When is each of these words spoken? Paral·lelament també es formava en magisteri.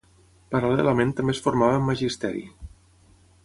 Paral·lelament 0.55 1.11
també 1.21 1.37
es 1.37 1.43
formava 1.49 1.77
en 1.81 1.87
magisteri. 1.91 2.45